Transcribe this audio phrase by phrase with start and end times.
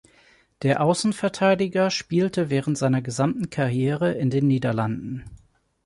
[0.63, 5.25] Der Außenverteidiger spielte während seiner gesamten Karriere in den Niederlanden.